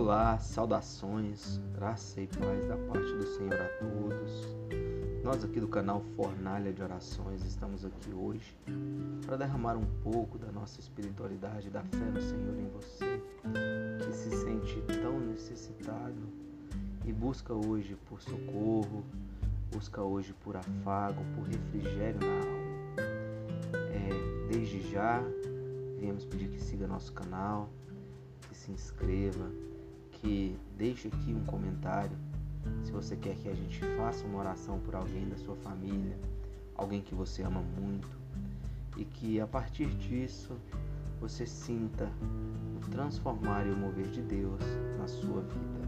Olá, 0.00 0.38
saudações, 0.38 1.60
graça 1.74 2.20
e 2.20 2.28
paz 2.28 2.64
da 2.68 2.76
parte 2.76 3.12
do 3.14 3.26
Senhor 3.36 3.60
a 3.60 3.68
todos. 3.80 4.56
Nós 5.24 5.44
aqui 5.44 5.58
do 5.58 5.66
canal 5.66 6.00
Fornalha 6.14 6.72
de 6.72 6.80
Orações 6.80 7.44
estamos 7.44 7.84
aqui 7.84 8.14
hoje 8.14 8.56
para 9.26 9.36
derramar 9.36 9.76
um 9.76 9.84
pouco 10.04 10.38
da 10.38 10.52
nossa 10.52 10.78
espiritualidade, 10.78 11.68
da 11.68 11.82
fé 11.82 12.04
no 12.14 12.20
Senhor 12.20 12.56
em 12.60 12.68
você, 12.68 13.20
que 13.98 14.12
se 14.14 14.30
sente 14.36 14.80
tão 15.02 15.18
necessitado 15.18 16.28
e 17.04 17.12
busca 17.12 17.52
hoje 17.52 17.96
por 18.08 18.22
socorro, 18.22 19.04
busca 19.72 20.00
hoje 20.00 20.32
por 20.44 20.56
afago, 20.56 21.24
por 21.34 21.42
refrigério 21.42 22.20
na 22.20 22.34
alma. 22.34 23.02
É, 23.72 24.48
desde 24.48 24.80
já, 24.92 25.20
viemos 25.98 26.24
pedir 26.24 26.50
que 26.50 26.62
siga 26.62 26.86
nosso 26.86 27.12
canal, 27.12 27.68
que 28.48 28.56
se 28.56 28.70
inscreva, 28.70 29.50
que 30.20 30.56
deixe 30.76 31.08
aqui 31.08 31.32
um 31.32 31.44
comentário 31.44 32.16
se 32.84 32.92
você 32.92 33.16
quer 33.16 33.34
que 33.36 33.48
a 33.48 33.54
gente 33.54 33.80
faça 33.96 34.24
uma 34.26 34.40
oração 34.40 34.78
por 34.80 34.94
alguém 34.94 35.28
da 35.28 35.36
sua 35.36 35.56
família, 35.56 36.16
alguém 36.74 37.00
que 37.00 37.14
você 37.14 37.42
ama 37.42 37.62
muito, 37.78 38.08
e 38.96 39.04
que 39.04 39.40
a 39.40 39.46
partir 39.46 39.86
disso 39.94 40.56
você 41.20 41.46
sinta 41.46 42.08
o 42.76 42.90
transformar 42.90 43.66
e 43.66 43.70
o 43.70 43.76
mover 43.76 44.06
de 44.08 44.22
Deus 44.22 44.60
na 44.98 45.06
sua 45.06 45.42
vida. 45.42 45.78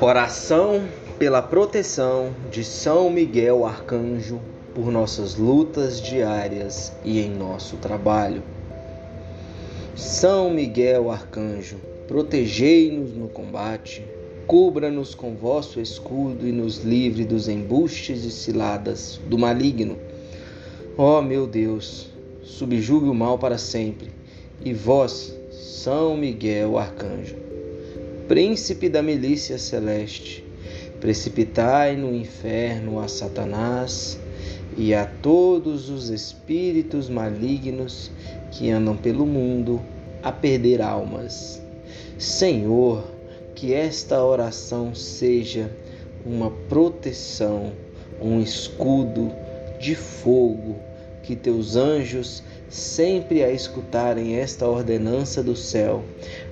Oração 0.00 0.86
pela 1.18 1.40
proteção 1.40 2.34
de 2.50 2.62
São 2.62 3.08
Miguel 3.08 3.64
Arcanjo 3.64 4.38
por 4.74 4.92
nossas 4.92 5.34
lutas 5.36 5.98
diárias 5.98 6.92
e 7.02 7.20
em 7.20 7.30
nosso 7.30 7.78
trabalho. 7.78 8.42
São 9.94 10.50
Miguel 10.50 11.10
Arcanjo, 11.10 11.78
protegei-nos 12.06 13.14
no 13.14 13.28
combate, 13.28 14.04
cubra-nos 14.46 15.14
com 15.14 15.34
vosso 15.34 15.80
escudo 15.80 16.46
e 16.46 16.52
nos 16.52 16.84
livre 16.84 17.24
dos 17.24 17.48
embustes 17.48 18.22
e 18.22 18.30
ciladas 18.30 19.18
do 19.26 19.38
maligno. 19.38 19.96
Ó 20.98 21.22
meu 21.22 21.46
Deus, 21.46 22.08
subjugue 22.42 23.08
o 23.08 23.14
mal 23.14 23.38
para 23.38 23.56
sempre, 23.56 24.10
e 24.62 24.74
vós, 24.74 25.34
São 25.50 26.14
Miguel 26.14 26.76
Arcanjo, 26.76 27.36
príncipe 28.28 28.90
da 28.90 29.02
milícia 29.02 29.56
celeste, 29.56 30.45
precipitai 31.00 31.96
no 31.96 32.14
inferno 32.14 33.00
a 33.00 33.08
Satanás 33.08 34.18
e 34.76 34.94
a 34.94 35.06
todos 35.06 35.88
os 35.88 36.08
espíritos 36.08 37.08
malignos 37.08 38.10
que 38.50 38.70
andam 38.70 38.96
pelo 38.96 39.26
mundo 39.26 39.80
a 40.22 40.32
perder 40.32 40.82
almas. 40.82 41.62
Senhor, 42.18 43.04
que 43.54 43.72
esta 43.72 44.22
oração 44.22 44.94
seja 44.94 45.70
uma 46.24 46.50
proteção, 46.68 47.72
um 48.20 48.40
escudo 48.40 49.32
de 49.78 49.94
fogo, 49.94 50.76
que 51.22 51.36
teus 51.36 51.76
anjos, 51.76 52.42
sempre 52.68 53.42
a 53.42 53.50
escutarem 53.50 54.36
esta 54.36 54.66
ordenança 54.66 55.42
do 55.42 55.56
céu, 55.56 56.04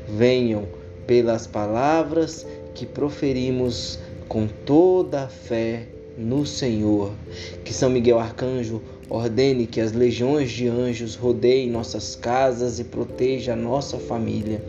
venham 0.09 0.67
pelas 1.06 1.47
palavras 1.47 2.47
que 2.75 2.87
proferimos 2.87 3.98
com 4.28 4.47
toda 4.47 5.25
a 5.25 5.28
fé 5.28 5.86
no 6.17 6.47
Senhor. 6.47 7.12
Que 7.65 7.72
São 7.72 7.91
Miguel 7.91 8.19
Arcanjo 8.19 8.81
ordene 9.09 9.66
que 9.66 9.81
as 9.81 9.93
legiões 9.93 10.50
de 10.50 10.69
anjos 10.69 11.15
rodeiem 11.15 11.71
nossas 11.71 12.16
casas 12.16 12.78
e 12.78 12.84
proteja 12.84 13.53
a 13.53 13.56
nossa 13.56 13.98
família. 13.98 14.62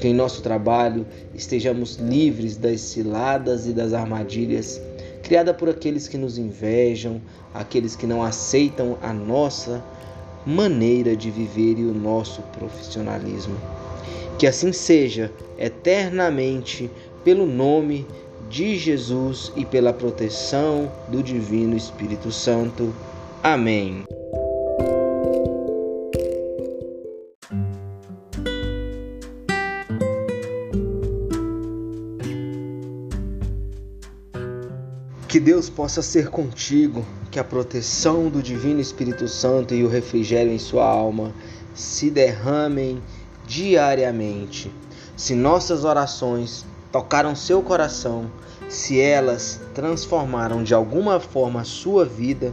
Que 0.00 0.08
em 0.08 0.14
nosso 0.14 0.42
trabalho 0.42 1.06
estejamos 1.34 1.96
livres 1.96 2.56
das 2.56 2.80
ciladas 2.80 3.66
e 3.66 3.72
das 3.72 3.92
armadilhas 3.92 4.80
criadas 5.22 5.56
por 5.56 5.68
aqueles 5.68 6.08
que 6.08 6.18
nos 6.18 6.38
invejam, 6.38 7.20
aqueles 7.54 7.94
que 7.94 8.06
não 8.06 8.22
aceitam 8.22 8.96
a 9.02 9.12
nossa 9.12 9.82
maneira 10.46 11.14
de 11.14 11.30
viver 11.30 11.78
e 11.78 11.84
o 11.84 11.94
nosso 11.94 12.42
profissionalismo. 12.58 13.56
Que 14.38 14.46
assim 14.46 14.72
seja 14.72 15.30
eternamente 15.58 16.90
pelo 17.22 17.46
nome 17.46 18.06
de 18.50 18.76
Jesus 18.76 19.52
e 19.54 19.64
pela 19.64 19.92
proteção 19.92 20.90
do 21.06 21.22
Divino 21.22 21.76
Espírito 21.76 22.32
Santo. 22.32 22.92
Amém. 23.44 24.04
Que 35.28 35.38
Deus 35.38 35.70
possa 35.70 36.02
ser 36.02 36.28
contigo, 36.28 37.06
que 37.30 37.38
a 37.38 37.44
proteção 37.44 38.28
do 38.28 38.42
Divino 38.42 38.80
Espírito 38.80 39.28
Santo 39.28 39.76
e 39.76 39.84
o 39.84 39.88
refrigério 39.88 40.52
em 40.52 40.58
sua 40.58 40.84
alma 40.84 41.32
se 41.72 42.10
derramem 42.10 43.00
diariamente. 43.46 44.72
Se 45.16 45.36
nossas 45.36 45.84
orações 45.84 46.64
tocaram 46.92 47.34
seu 47.34 47.62
coração, 47.62 48.30
se 48.68 49.00
elas 49.00 49.60
transformaram 49.74 50.62
de 50.62 50.74
alguma 50.74 51.18
forma 51.20 51.60
a 51.60 51.64
sua 51.64 52.04
vida, 52.04 52.52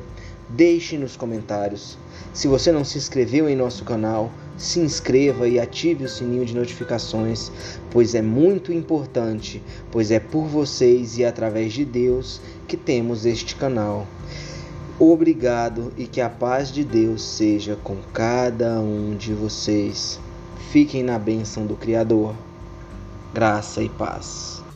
deixe 0.50 0.98
nos 0.98 1.16
comentários. 1.16 1.98
Se 2.34 2.48
você 2.48 2.72
não 2.72 2.84
se 2.84 2.98
inscreveu 2.98 3.50
em 3.50 3.56
nosso 3.56 3.84
canal, 3.84 4.31
se 4.58 4.80
inscreva 4.80 5.48
e 5.48 5.59
ative 5.59 6.06
o 6.06 6.09
sininho 6.09 6.46
de 6.46 6.56
notificações, 6.56 7.52
pois 7.92 8.16
é 8.16 8.22
muito 8.22 8.72
importante, 8.72 9.62
pois 9.92 10.12
é 10.12 10.20
por 10.20 10.46
vocês 10.46 11.18
e 11.18 11.25
através 11.25 11.74
de 11.74 11.86
Deus 11.86 12.42
que 12.68 12.78
temos 12.78 13.25
este 13.25 13.56
canal. 13.56 14.08
Obrigado 15.00 15.94
e 15.96 16.08
que 16.08 16.19
a 16.19 16.30
paz 16.30 16.72
de 16.72 16.84
Deus 16.84 17.22
seja 17.22 17.78
com 17.84 17.98
cada 18.14 18.80
um 18.80 19.16
de 19.16 19.34
vocês. 19.34 20.19
Fiquem 20.72 21.04
na 21.04 21.19
bênção 21.19 21.68
do 21.68 21.75
Criador 21.75 22.34
graça 23.38 23.84
e 23.84 23.90
paz. 23.90 24.67